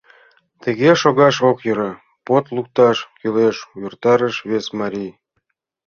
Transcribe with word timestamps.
—Тыге 0.63 0.89
шогаш 1.01 1.35
ок 1.49 1.57
йӧрӧ, 1.65 1.91
под 2.27 2.45
лукташ 2.55 2.97
кӱлеш,— 3.19 3.57
увертарыш 3.75 4.35
вес 4.49 4.65
марий. 4.79 5.13